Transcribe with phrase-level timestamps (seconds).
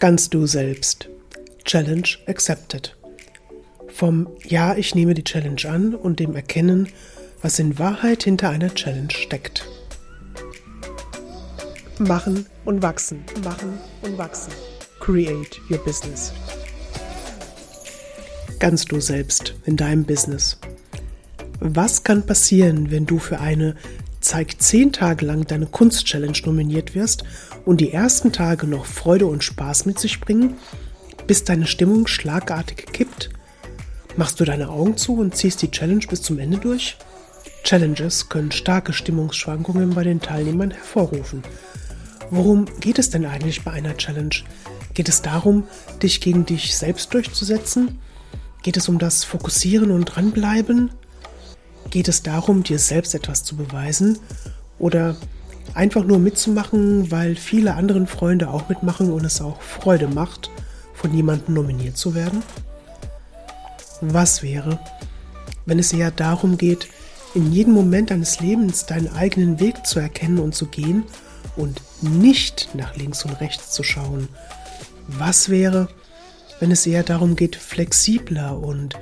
[0.00, 1.10] Ganz du selbst.
[1.66, 2.96] Challenge accepted.
[3.88, 6.88] Vom Ja, ich nehme die Challenge an und dem Erkennen,
[7.42, 9.68] was in Wahrheit hinter einer Challenge steckt.
[11.98, 14.54] Machen und wachsen, machen und wachsen.
[15.00, 16.32] Create your business.
[18.58, 20.58] Ganz du selbst in deinem Business.
[21.60, 23.76] Was kann passieren, wenn du für eine
[24.20, 27.24] Zeig zehn Tage lang deine Kunst-Challenge nominiert wirst
[27.64, 30.56] und die ersten Tage noch Freude und Spaß mit sich bringen,
[31.26, 33.30] bis deine Stimmung schlagartig kippt?
[34.16, 36.96] Machst du deine Augen zu und ziehst die Challenge bis zum Ende durch?
[37.62, 41.42] Challenges können starke Stimmungsschwankungen bei den Teilnehmern hervorrufen.
[42.30, 44.34] Worum geht es denn eigentlich bei einer Challenge?
[44.94, 45.64] Geht es darum,
[46.02, 47.98] dich gegen dich selbst durchzusetzen?
[48.62, 50.90] Geht es um das Fokussieren und Dranbleiben?
[51.90, 54.18] Geht es darum, dir selbst etwas zu beweisen
[54.78, 55.16] oder
[55.74, 60.50] einfach nur mitzumachen, weil viele anderen Freunde auch mitmachen und es auch Freude macht,
[60.94, 62.42] von jemandem nominiert zu werden?
[64.00, 64.78] Was wäre,
[65.66, 66.88] wenn es eher darum geht,
[67.34, 71.04] in jedem Moment deines Lebens deinen eigenen Weg zu erkennen und zu gehen
[71.56, 74.28] und nicht nach links und rechts zu schauen?
[75.06, 75.88] Was wäre,
[76.58, 78.94] wenn es eher darum geht, flexibler und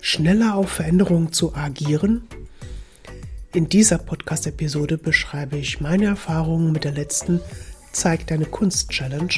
[0.00, 2.26] schneller auf Veränderungen zu agieren?
[3.56, 7.40] In dieser Podcast-Episode beschreibe ich meine Erfahrungen mit der letzten
[7.90, 9.32] Zeig deine Kunst Challenge,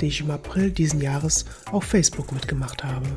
[0.00, 3.08] die ich im April diesen Jahres auf Facebook mitgemacht habe.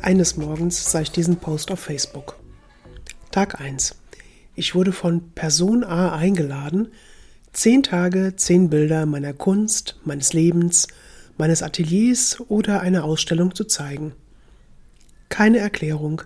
[0.00, 2.36] Eines Morgens sah ich diesen Post auf Facebook.
[3.30, 3.96] Tag 1.
[4.54, 6.88] Ich wurde von Person A eingeladen,
[7.52, 10.88] zehn Tage, zehn Bilder meiner Kunst, meines Lebens,
[11.36, 14.14] meines Ateliers oder einer Ausstellung zu zeigen
[15.34, 16.22] keine Erklärung.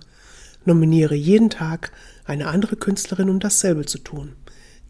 [0.67, 1.93] Nominiere jeden Tag
[2.29, 4.37] eine andere Künstlerin, um dasselbe zu tun.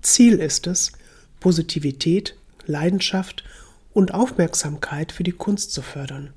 [0.03, 0.93] Ziel ist es,
[1.41, 2.37] Positivität,
[2.67, 3.45] Leidenschaft
[3.93, 6.33] und Aufmerksamkeit für die Kunst zu fördern.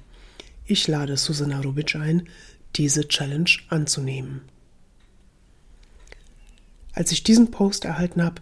[0.66, 2.28] Ich lade Susanna Rubic ein,
[2.76, 4.42] diese Challenge anzunehmen.
[6.94, 8.42] Als ich diesen Post erhalten habe,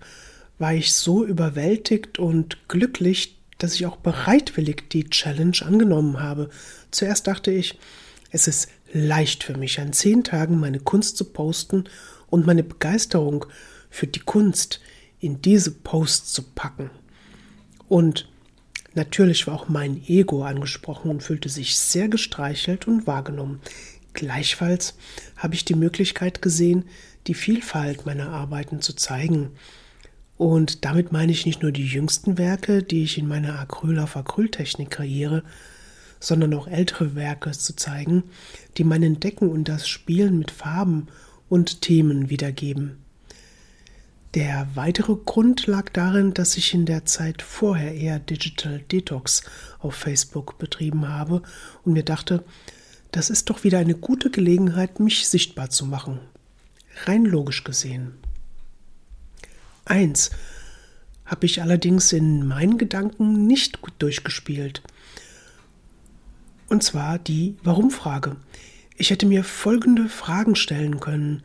[0.57, 6.49] war ich so überwältigt und glücklich, dass ich auch bereitwillig die Challenge angenommen habe.
[6.91, 7.79] Zuerst dachte ich,
[8.31, 11.85] es ist leicht für mich, an zehn Tagen meine Kunst zu posten
[12.29, 13.45] und meine Begeisterung
[13.89, 14.79] für die Kunst
[15.19, 16.89] in diese Posts zu packen.
[17.87, 18.29] Und
[18.93, 23.59] natürlich war auch mein Ego angesprochen und fühlte sich sehr gestreichelt und wahrgenommen.
[24.13, 24.95] Gleichfalls
[25.37, 26.85] habe ich die Möglichkeit gesehen,
[27.27, 29.51] die Vielfalt meiner Arbeiten zu zeigen.
[30.37, 34.15] Und damit meine ich nicht nur die jüngsten Werke, die ich in meiner Acryl auf
[34.15, 35.43] Acryltechnik kreiere,
[36.19, 38.23] sondern auch ältere Werke zu zeigen,
[38.77, 41.07] die mein Entdecken und das Spielen mit Farben
[41.49, 42.97] und Themen wiedergeben.
[44.35, 49.43] Der weitere Grund lag darin, dass ich in der Zeit vorher eher Digital Detox
[49.79, 51.41] auf Facebook betrieben habe
[51.83, 52.43] und mir dachte,
[53.11, 56.19] das ist doch wieder eine gute Gelegenheit, mich sichtbar zu machen.
[57.05, 58.13] Rein logisch gesehen.
[59.85, 60.29] Eins
[61.25, 64.83] habe ich allerdings in meinen Gedanken nicht gut durchgespielt–
[66.69, 68.35] und zwar die Warum-Frage.
[68.99, 71.41] Ich hätte mir folgende Fragen stellen können.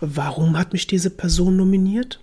[0.00, 2.18] Warum hat mich diese Person nominiert?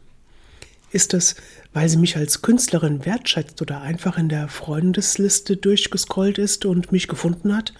[0.91, 1.35] Ist es,
[1.71, 7.07] weil sie mich als Künstlerin wertschätzt oder einfach in der Freundesliste durchgescrollt ist und mich
[7.07, 7.73] gefunden hat?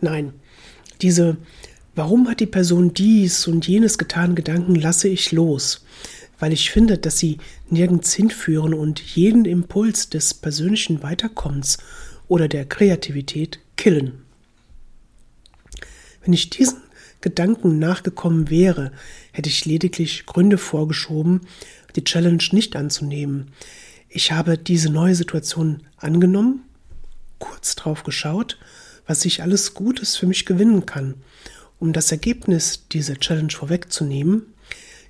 [0.00, 0.34] Nein,
[1.02, 1.36] diese
[1.96, 5.84] Warum hat die Person dies und jenes getan Gedanken lasse ich los,
[6.38, 7.38] weil ich finde, dass sie
[7.70, 11.78] nirgends hinführen und jeden Impuls des persönlichen Weiterkommens
[12.28, 14.27] oder der Kreativität killen.
[16.28, 16.82] Wenn ich diesen
[17.22, 18.92] Gedanken nachgekommen wäre,
[19.32, 21.40] hätte ich lediglich Gründe vorgeschoben,
[21.96, 23.50] die Challenge nicht anzunehmen.
[24.10, 26.64] Ich habe diese neue Situation angenommen,
[27.38, 28.58] kurz drauf geschaut,
[29.06, 31.14] was ich alles Gutes für mich gewinnen kann,
[31.78, 34.52] um das Ergebnis dieser Challenge vorwegzunehmen.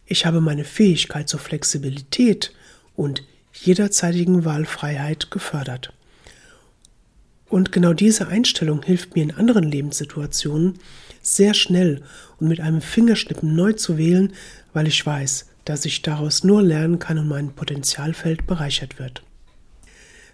[0.06, 2.53] Ich habe meine Fähigkeit zur Flexibilität
[2.95, 5.93] und jederzeitigen Wahlfreiheit gefördert.
[7.49, 10.79] Und genau diese Einstellung hilft mir in anderen Lebenssituationen
[11.23, 12.03] sehr schnell
[12.39, 14.33] und mit einem Fingerschnippen neu zu wählen,
[14.73, 19.23] weil ich weiß, dass ich daraus nur lernen kann und mein Potenzialfeld bereichert wird.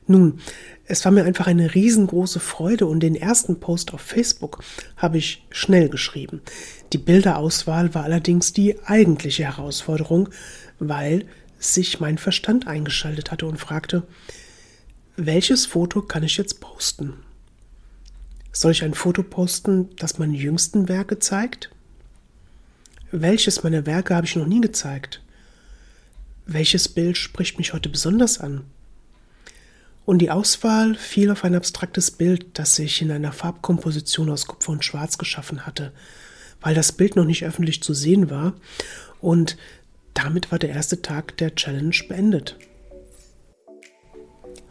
[0.07, 0.41] Nun,
[0.87, 4.63] es war mir einfach eine riesengroße Freude und den ersten Post auf Facebook
[4.97, 6.43] habe ich schnell geschrieben.
[6.93, 10.29] Die Bilderauswahl war allerdings die eigentliche Herausforderung,
[10.79, 11.25] weil
[11.59, 14.03] sich mein Verstand eingeschaltet hatte und fragte,
[15.17, 17.15] welches Foto kann ich jetzt posten?
[18.53, 21.71] Soll ich ein Foto posten, das meine jüngsten Werke zeigt?
[23.11, 25.23] Welches meiner Werke habe ich noch nie gezeigt?
[26.47, 28.65] Welches Bild spricht mich heute besonders an?
[30.05, 34.73] Und die Auswahl fiel auf ein abstraktes Bild, das ich in einer Farbkomposition aus Kupfer
[34.73, 35.93] und Schwarz geschaffen hatte,
[36.61, 38.55] weil das Bild noch nicht öffentlich zu sehen war.
[39.21, 39.57] Und
[40.13, 42.59] damit war der erste Tag der Challenge beendet.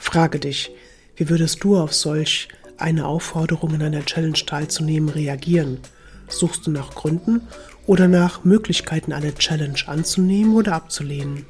[0.03, 0.69] Frage dich,
[1.15, 5.79] wie würdest du auf solch eine Aufforderung in einer Challenge teilzunehmen reagieren?
[6.27, 7.47] Suchst du nach Gründen
[7.87, 11.45] oder nach Möglichkeiten, eine Challenge anzunehmen oder abzulehnen?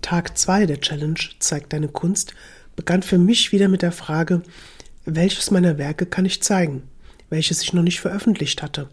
[0.00, 2.32] Tag 2 der Challenge zeigt deine Kunst
[2.76, 4.42] begann für mich wieder mit der Frage,
[5.04, 6.84] welches meiner Werke kann ich zeigen,
[7.28, 8.88] welches ich noch nicht veröffentlicht hatte.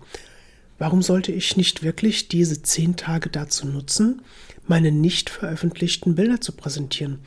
[0.79, 4.21] Warum sollte ich nicht wirklich diese zehn Tage dazu nutzen,
[4.65, 7.19] meine nicht veröffentlichten Bilder zu präsentieren?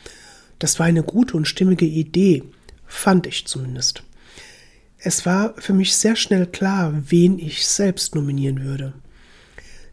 [0.58, 2.44] Das war eine gute und stimmige Idee,
[2.86, 4.02] fand ich zumindest.
[4.98, 8.94] Es war für mich sehr schnell klar, wen ich selbst nominieren würde.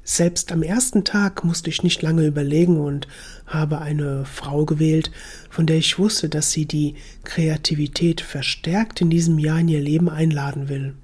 [0.04, 3.08] Selbst am ersten Tag musste ich nicht lange überlegen und
[3.46, 5.12] habe eine Frau gewählt,
[5.50, 6.96] von der ich wusste, dass sie die
[7.26, 10.96] Kreativität verstärkt in diesem Jahr in ihr Leben einladen will.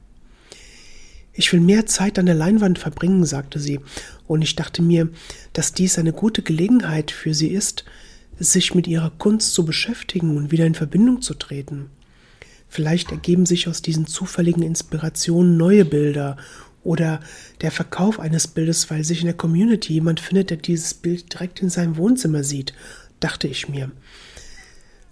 [1.37, 3.81] Ich will mehr Zeit an der Leinwand verbringen, sagte sie,
[4.25, 5.09] und ich dachte mir,
[5.53, 7.83] dass dies eine gute Gelegenheit für sie ist,
[8.39, 11.89] sich mit ihrer Kunst zu beschäftigen und wieder in Verbindung zu treten.
[12.69, 16.37] Vielleicht ergeben sich aus diesen zufälligen Inspirationen neue Bilder
[16.83, 17.19] oder
[17.61, 21.61] der Verkauf eines Bildes, weil sich in der Community jemand findet, der dieses Bild direkt
[21.61, 22.73] in seinem Wohnzimmer sieht,
[23.19, 23.91] dachte ich mir.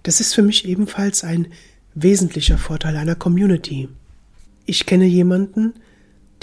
[0.03, 1.47] Das ist für mich ebenfalls ein
[1.95, 3.89] wesentlicher Vorteil einer Community.
[4.65, 5.73] Ich kenne jemanden,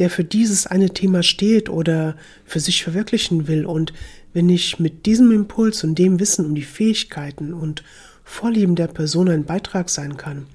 [0.00, 3.92] der für dieses eine Thema steht oder für sich verwirklichen will, und
[4.32, 7.84] wenn ich mit diesem Impuls und dem Wissen um die Fähigkeiten und
[8.24, 10.46] Vorlieben der Person ein Beitrag sein kann,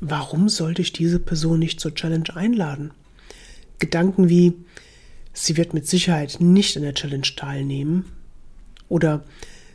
[0.00, 2.92] warum sollte ich diese Person nicht zur Challenge einladen?
[3.80, 4.54] Gedanken wie,
[5.32, 8.06] sie wird mit Sicherheit nicht an der Challenge teilnehmen
[8.88, 9.24] oder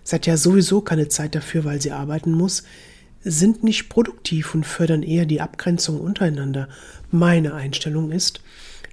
[0.03, 2.63] sie hat ja sowieso keine Zeit dafür, weil sie arbeiten muss,
[3.21, 6.69] sind nicht produktiv und fördern eher die Abgrenzung untereinander.
[7.11, 8.41] Meine Einstellung ist,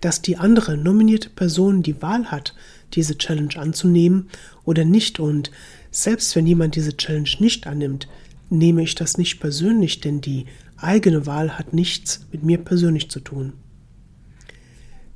[0.00, 2.54] dass die andere nominierte Person die Wahl hat,
[2.94, 4.28] diese Challenge anzunehmen
[4.64, 5.50] oder nicht und
[5.90, 8.08] selbst wenn jemand diese Challenge nicht annimmt,
[8.50, 10.46] nehme ich das nicht persönlich, denn die
[10.76, 13.54] eigene Wahl hat nichts mit mir persönlich zu tun.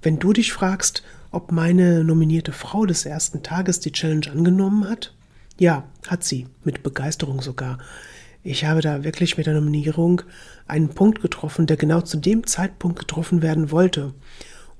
[0.02, 5.14] Wenn du dich fragst, ob meine nominierte Frau des ersten Tages die Challenge angenommen hat?
[5.58, 7.78] Ja, hat sie, mit Begeisterung sogar.
[8.42, 10.22] Ich habe da wirklich mit der Nominierung
[10.66, 14.14] einen Punkt getroffen, der genau zu dem Zeitpunkt getroffen werden wollte.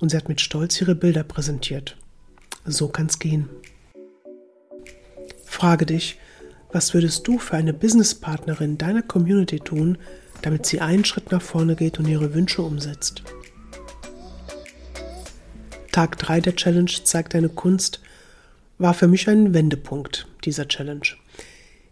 [0.01, 1.97] Und sie hat mit Stolz ihre Bilder präsentiert.
[2.65, 3.49] So kann's gehen.
[5.45, 6.19] Frage dich,
[6.73, 9.99] was würdest du für eine Businesspartnerin deiner Community tun,
[10.43, 13.23] damit sie einen Schritt nach vorne geht und ihre Wünsche umsetzt?
[15.93, 18.01] Tag 3 der Challenge zeigt deine Kunst
[18.81, 21.03] war für mich ein Wendepunkt dieser Challenge.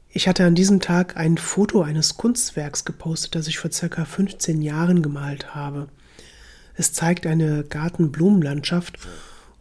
[0.09, 4.63] Ich hatte an diesem Tag ein Foto eines Kunstwerks gepostet, das ich vor circa 15
[4.63, 5.89] Jahren gemalt habe.
[6.79, 9.01] Es zeigt eine Gartenblumenlandschaft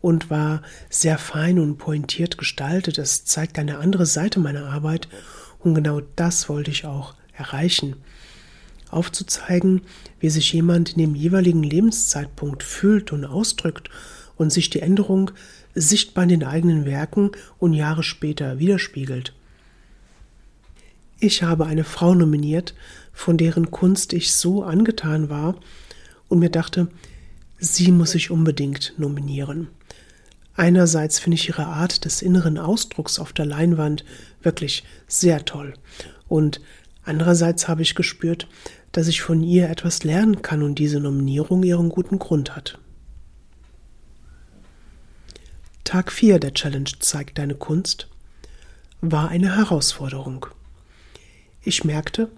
[0.01, 2.99] und war sehr fein und pointiert gestaltet.
[2.99, 5.09] Es zeigt eine andere Seite meiner Arbeit
[5.57, 7.95] und genau das wollte ich auch erreichen.
[8.91, 9.81] Aufzuzeigen,
[10.19, 13.89] wie sich jemand in dem jeweiligen Lebenszeitpunkt fühlt und ausdrückt
[14.35, 15.31] und sich die Änderung
[15.73, 19.33] sichtbar in den eigenen Werken und Jahre später widerspiegelt.
[21.19, 22.75] Ich habe eine Frau nominiert,
[23.11, 25.55] von deren Kunst ich so angetan war
[26.27, 26.87] und mir dachte,
[27.57, 29.67] sie muss ich unbedingt nominieren.
[30.55, 34.03] Einerseits finde ich ihre Art des inneren Ausdrucks auf der Leinwand
[34.41, 35.73] wirklich sehr toll
[36.27, 36.61] und
[37.03, 38.47] andererseits habe ich gespürt,
[38.91, 42.79] dass ich von ihr etwas lernen kann und diese Nominierung ihren guten Grund hat.
[45.83, 48.07] Tag 4 der Challenge zeigt deine Kunst
[49.01, 50.47] war eine Herausforderung.
[51.61, 52.29] Ich merkte,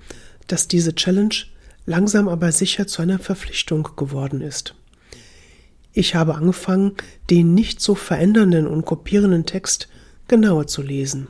[0.48, 1.36] dass diese Challenge
[1.90, 4.76] langsam aber sicher zu einer Verpflichtung geworden ist.
[5.92, 6.94] Ich habe angefangen,
[7.32, 9.90] den nicht so verändernden und kopierenden Text
[10.28, 11.30] genauer zu lesen.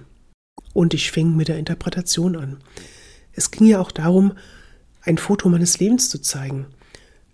[0.74, 2.58] Und ich fing mit der Interpretation an.
[3.32, 4.34] Es ging ja auch darum,
[5.02, 6.66] ein Foto meines Lebens zu zeigen.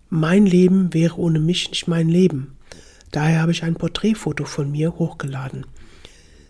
[0.10, 2.56] Mein Leben wäre ohne mich nicht mein Leben.
[3.12, 5.66] Daher habe ich ein Porträtfoto von mir hochgeladen.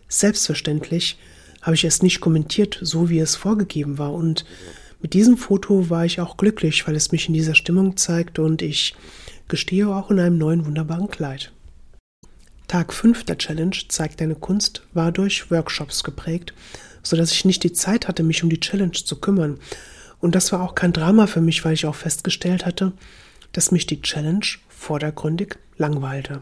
[0.10, 1.18] Selbstverständlich
[1.62, 4.46] habe ich es nicht kommentiert, so wie es vorgegeben war, und
[5.02, 8.62] mit diesem Foto war ich auch glücklich, weil es mich in dieser Stimmung zeigt und
[8.62, 8.96] ich
[9.48, 11.52] gestehe auch in einem neuen wunderbaren Kleid.
[12.68, 16.54] Tag 5 der Challenge zeigt deine Kunst war durch Workshops geprägt,
[17.04, 19.60] so dass ich nicht die Zeit hatte, mich um die Challenge zu kümmern.
[20.20, 22.94] Und das war auch kein Drama für mich, weil ich auch festgestellt hatte,
[23.52, 26.42] dass mich die Challenge vordergründig langweilte.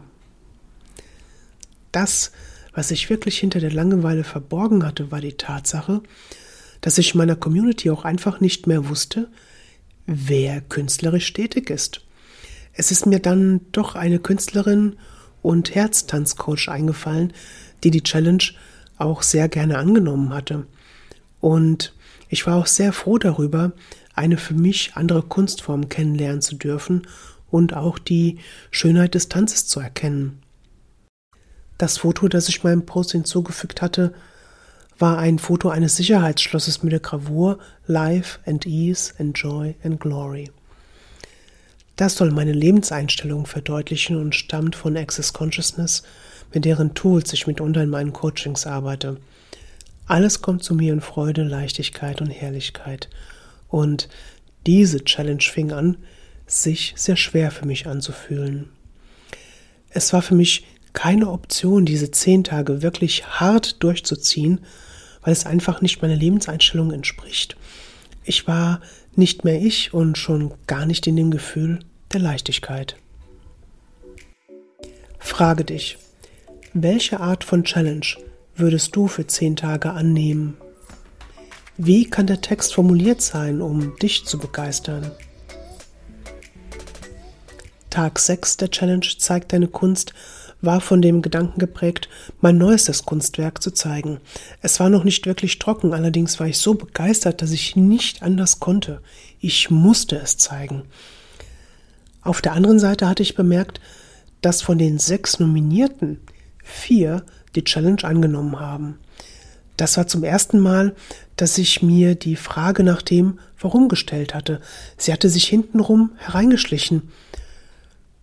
[1.92, 2.32] Das
[2.72, 6.02] Was sich wirklich hinter der Langeweile verborgen hatte, war die Tatsache,
[6.84, 9.30] dass ich meiner Community auch einfach nicht mehr wusste,
[10.04, 12.02] wer künstlerisch tätig ist.
[12.74, 14.96] Es ist mir dann doch eine Künstlerin
[15.40, 17.32] und Herztanzcoach eingefallen,
[17.84, 18.44] die die Challenge
[18.98, 20.66] auch sehr gerne angenommen hatte.
[21.40, 21.94] Und
[22.28, 23.72] ich war auch sehr froh darüber,
[24.14, 27.06] eine für mich andere Kunstform kennenlernen zu dürfen
[27.50, 30.42] und auch die Schönheit des Tanzes zu erkennen.
[31.78, 34.12] Das Foto, das ich meinem Post hinzugefügt hatte,
[34.98, 40.50] war ein Foto eines Sicherheitsschlosses mit der Gravur Life and Ease and Joy and Glory.
[41.96, 46.02] Das soll meine Lebenseinstellung verdeutlichen und stammt von Access Consciousness,
[46.52, 49.18] mit deren Tools ich mitunter in meinen Coachings arbeite.
[50.06, 53.08] Alles kommt zu mir in Freude, Leichtigkeit und Herrlichkeit.
[53.68, 54.08] Und
[54.66, 55.98] diese Challenge fing an,
[56.46, 58.68] sich sehr schwer für mich anzufühlen.
[59.90, 64.60] Es war für mich keine Option, diese zehn Tage wirklich hart durchzuziehen,
[65.20, 67.56] weil es einfach nicht meiner Lebenseinstellung entspricht.
[68.24, 68.80] Ich war
[69.14, 71.80] nicht mehr ich und schon gar nicht in dem Gefühl
[72.12, 72.96] der Leichtigkeit.
[75.18, 75.98] Frage dich,
[76.72, 78.06] welche Art von Challenge
[78.56, 80.56] würdest du für zehn Tage annehmen?
[81.76, 85.10] Wie kann der Text formuliert sein, um dich zu begeistern?
[87.90, 90.14] Tag 6 der Challenge zeigt deine Kunst
[90.60, 92.08] war von dem Gedanken geprägt,
[92.40, 94.18] mein neuestes Kunstwerk zu zeigen.
[94.62, 98.60] Es war noch nicht wirklich trocken, allerdings war ich so begeistert, dass ich nicht anders
[98.60, 99.00] konnte.
[99.40, 100.84] Ich musste es zeigen.
[102.22, 103.80] Auf der anderen Seite hatte ich bemerkt,
[104.40, 106.20] dass von den sechs Nominierten
[106.62, 108.98] vier die Challenge angenommen haben.
[109.76, 110.94] Das war zum ersten Mal,
[111.36, 114.60] dass ich mir die Frage nach dem Warum gestellt hatte.
[114.96, 117.10] Sie hatte sich hintenrum hereingeschlichen.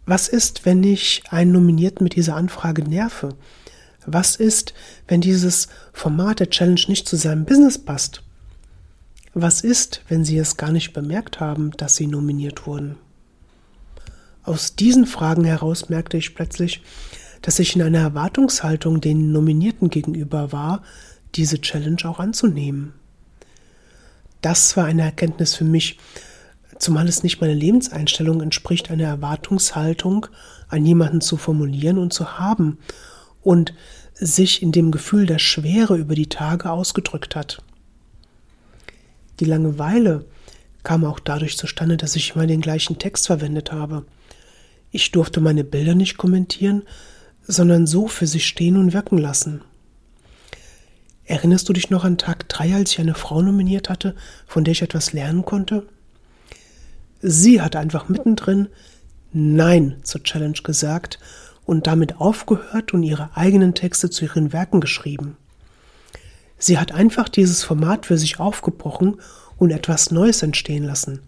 [0.06, 3.36] Was ist, wenn ich einen Nominierten mit dieser Anfrage nerve?
[4.06, 4.74] Was ist,
[5.08, 8.24] wenn dieses Format der Challenge nicht zu seinem Business passt?
[9.34, 12.98] Was ist, wenn Sie es gar nicht bemerkt haben, dass Sie nominiert wurden?
[14.44, 16.82] Aus diesen Fragen heraus merkte ich plötzlich,
[17.42, 20.84] dass ich in einer Erwartungshaltung den Nominierten gegenüber war,
[21.36, 22.94] diese Challenge auch anzunehmen.
[24.42, 25.98] Das war eine Erkenntnis für mich,
[26.82, 30.28] zumal es nicht meiner Lebenseinstellung entspricht, eine Erwartungshaltung
[30.68, 32.80] an jemanden zu formulieren und zu haben
[33.42, 33.74] und
[34.16, 37.64] sich in dem Gefühl der Schwere über die Tage ausgedrückt hat.
[39.40, 40.26] Die Langeweile
[40.84, 44.06] kam auch dadurch zustande, dass ich immer den gleichen Text verwendet habe.
[44.92, 46.84] Ich durfte meine Bilder nicht kommentieren,
[47.44, 49.62] sondern so für sie stehen und wirken lassen.
[51.26, 54.16] Erinnerst du dich noch an Tag 3, als ich eine Frau nominiert hatte,
[54.48, 55.88] von der ich etwas lernen konnte?
[57.22, 58.68] Sie hat einfach mittendrin
[59.34, 61.20] Nein zur Challenge gesagt
[61.66, 65.38] und damit aufgehört und ihre eigenen Texte zu ihren Werken geschrieben.
[66.58, 69.22] Sie hat einfach dieses Format für sich aufgebrochen
[69.58, 71.22] und etwas Neues entstehen lassen.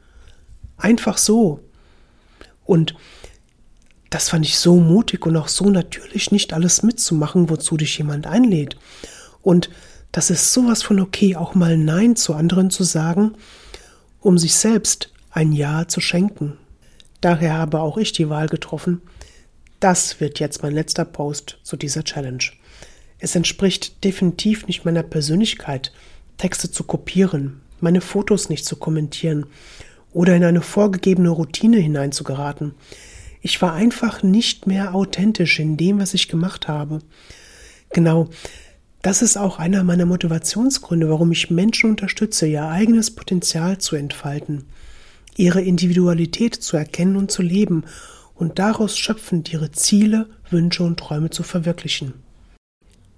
[0.77, 1.59] Einfach so.
[2.65, 2.95] Und
[4.09, 8.27] das fand ich so mutig und auch so natürlich, nicht alles mitzumachen, wozu dich jemand
[8.27, 8.77] einlädt.
[9.41, 9.69] Und
[10.11, 13.33] das ist sowas von okay, auch mal Nein zu anderen zu sagen,
[14.19, 16.57] um sich selbst ein Ja zu schenken.
[17.19, 19.01] Daher habe auch ich die Wahl getroffen.
[19.79, 22.43] Das wird jetzt mein letzter Post zu dieser Challenge.
[23.19, 25.91] Es entspricht definitiv nicht meiner Persönlichkeit,
[26.37, 29.45] Texte zu kopieren, meine Fotos nicht zu kommentieren
[30.11, 32.75] oder in eine vorgegebene Routine hineinzugeraten.
[33.41, 36.99] Ich war einfach nicht mehr authentisch in dem, was ich gemacht habe.
[37.91, 38.29] Genau,
[39.01, 44.65] das ist auch einer meiner Motivationsgründe, warum ich Menschen unterstütze, ihr eigenes Potenzial zu entfalten,
[45.37, 47.83] ihre Individualität zu erkennen und zu leben
[48.35, 52.13] und daraus schöpfend ihre Ziele, Wünsche und Träume zu verwirklichen.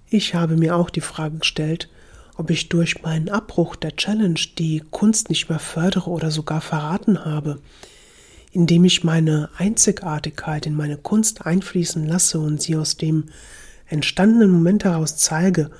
[0.08, 1.88] Ich habe mir auch die Frage gestellt,
[2.36, 7.24] ob ich durch meinen Abbruch der Challenge die Kunst nicht mehr fördere oder sogar verraten
[7.24, 7.60] habe,
[8.52, 13.24] indem ich meine Einzigartigkeit in meine Kunst einfließen lasse und sie aus dem
[13.88, 15.70] entstandenen Moment heraus zeige,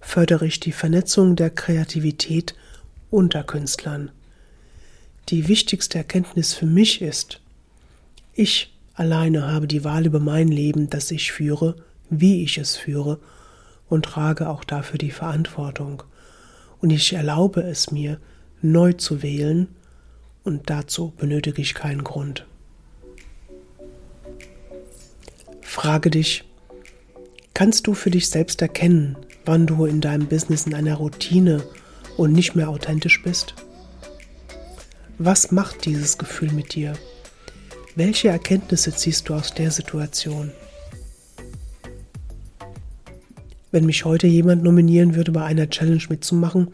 [0.00, 2.54] fördere ich die Vernetzung der Kreativität
[3.10, 4.10] unter Künstlern.
[5.30, 7.40] Die wichtigste Erkenntnis für mich ist,
[8.34, 11.76] ich alleine habe die Wahl über mein Leben, das ich führe,
[12.10, 13.20] wie ich es führe,
[13.88, 16.02] und trage auch dafür die Verantwortung.
[16.80, 18.20] Und ich erlaube es mir,
[18.60, 19.68] neu zu wählen
[20.42, 22.46] und dazu benötige ich keinen Grund.
[25.62, 26.44] Frage dich,
[27.54, 31.62] kannst du für dich selbst erkennen, wann du in deinem Business in einer Routine
[32.16, 33.54] und nicht mehr authentisch bist?
[35.18, 36.94] Was macht dieses Gefühl mit dir?
[37.94, 40.50] Welche Erkenntnisse ziehst du aus der Situation?
[43.70, 46.72] Wenn mich heute jemand nominieren würde, bei einer Challenge mitzumachen,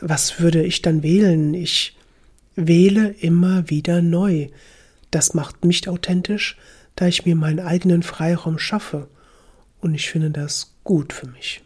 [0.00, 1.54] was würde ich dann wählen?
[1.54, 1.96] Ich
[2.56, 4.48] wähle immer wieder neu.
[5.10, 6.58] Das macht mich authentisch,
[6.94, 9.08] da ich mir meinen eigenen Freiraum schaffe.
[9.80, 11.62] Und ich finde das gut für mich.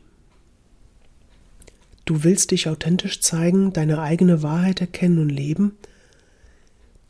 [2.04, 5.76] Du willst dich authentisch zeigen, deine eigene Wahrheit erkennen und leben.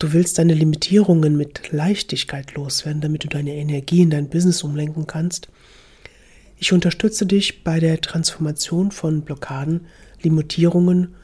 [0.03, 5.07] Du willst deine Limitierungen mit Leichtigkeit loswerden, damit du deine Energie in dein Business umlenken
[5.07, 5.47] kannst.
[6.57, 9.87] Ich unterstütze dich bei der Transformation von Blockaden,
[10.21, 11.15] Limitierungen,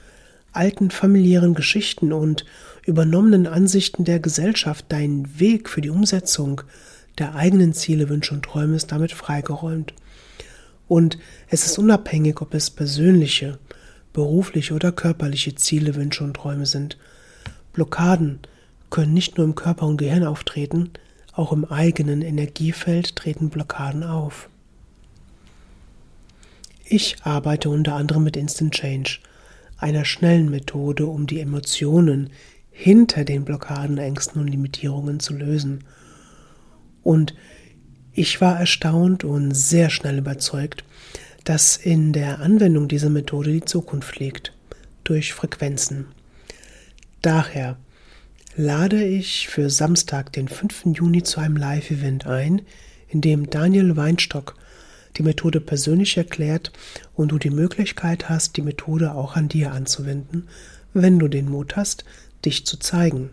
[0.52, 2.44] alten familiären Geschichten und
[2.86, 4.84] übernommenen Ansichten der Gesellschaft.
[4.90, 6.60] Dein Weg für die Umsetzung
[7.18, 9.92] der eigenen Ziele, Wünsche und Träume ist damit freigeräumt.
[10.86, 11.18] Und
[11.48, 13.58] es ist unabhängig, ob es persönliche,
[14.12, 16.96] berufliche oder körperliche Ziele, Wünsche und Träume sind.
[17.72, 18.38] Blockaden
[18.90, 20.90] können nicht nur im Körper und Gehirn auftreten,
[21.32, 24.48] auch im eigenen Energiefeld treten Blockaden auf.
[26.84, 29.18] Ich arbeite unter anderem mit Instant Change,
[29.76, 32.30] einer schnellen Methode, um die Emotionen
[32.70, 35.84] hinter den Blockaden, Ängsten und Limitierungen zu lösen.
[37.02, 37.34] Und
[38.12, 40.82] ich war erstaunt und sehr schnell überzeugt,
[41.44, 44.52] dass in der Anwendung dieser Methode die Zukunft liegt,
[45.04, 46.06] durch Frequenzen.
[47.22, 47.78] Daher
[48.58, 50.86] lade ich für Samstag, den 5.
[50.86, 52.62] Juni, zu einem Live-Event ein,
[53.08, 54.56] in dem Daniel Weinstock
[55.16, 56.72] die Methode persönlich erklärt
[57.14, 60.48] und du die Möglichkeit hast, die Methode auch an dir anzuwenden,
[60.92, 62.04] wenn du den Mut hast,
[62.44, 63.30] dich zu zeigen.